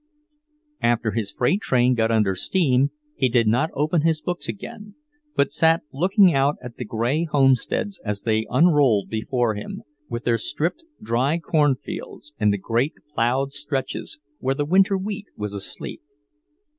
[0.81, 4.95] After his freight train got under steam he did not open his books again,
[5.35, 10.39] but sat looking out at the grey homesteads as they unrolled before him, with their
[10.39, 16.01] stripped, dry cornfields, and the great ploughed stretches where the winter wheat was asleep.